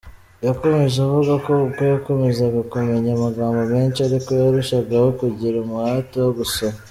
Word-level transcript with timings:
Yakomeje 0.45 0.97
avuga 1.07 1.33
ko 1.45 1.51
uko 1.67 1.81
yakomezaga 1.93 2.59
kumenya 2.71 3.09
amagambo 3.17 3.59
menshi 3.73 3.99
ariko 4.07 4.29
yarushagaho 4.41 5.07
kugira 5.19 5.55
umuhate 5.63 6.15
wo 6.25 6.31
gusoma. 6.39 6.77